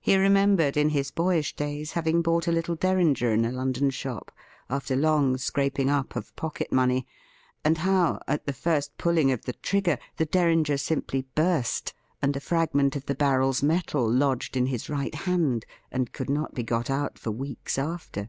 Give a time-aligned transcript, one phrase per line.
[0.00, 4.32] He remembered in his boyish days having bought a little Derringer in a London shop
[4.68, 7.06] after long scraping up of pocket money,
[7.64, 12.34] and how, at the very first pulling of the trigger, the Derringer simply burst, and
[12.34, 16.64] a fragment of the barrel's metal lodged in his right hand, and could not be
[16.64, 18.28] got out for weeks after.